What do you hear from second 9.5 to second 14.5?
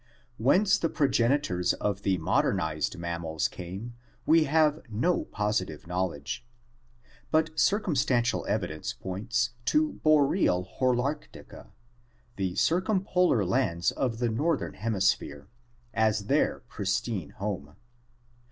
to boreal Holarctica— the circumpolar lands of the